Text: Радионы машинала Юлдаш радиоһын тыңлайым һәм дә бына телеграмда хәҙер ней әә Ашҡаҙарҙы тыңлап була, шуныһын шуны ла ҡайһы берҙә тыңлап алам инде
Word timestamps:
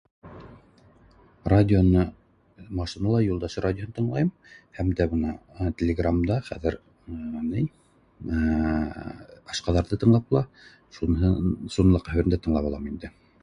Радионы 1.51 2.05
машинала 2.79 3.19
Юлдаш 3.25 3.57
радиоһын 3.65 3.93
тыңлайым 3.97 4.31
һәм 4.79 4.89
дә 5.01 5.07
бына 5.11 5.35
телеграмда 5.81 6.39
хәҙер 6.47 6.79
ней 7.51 7.69
әә 8.39 8.75
Ашҡаҙарҙы 9.55 10.01
тыңлап 10.07 10.29
була, 10.33 10.43
шуныһын 10.99 11.53
шуны 11.77 11.95
ла 11.99 12.05
ҡайһы 12.09 12.23
берҙә 12.27 12.43
тыңлап 12.49 12.73
алам 12.73 12.91
инде 12.95 13.13